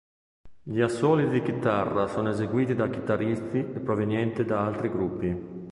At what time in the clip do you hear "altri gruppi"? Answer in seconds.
4.65-5.69